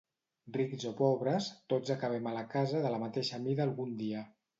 [0.53, 4.25] Rics o pobres, tots acabem a la casa de la mateixa mida algun dia.